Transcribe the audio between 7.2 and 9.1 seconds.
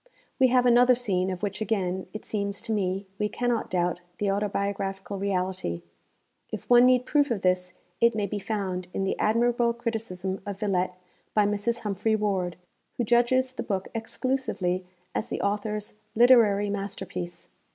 of this, it may be found in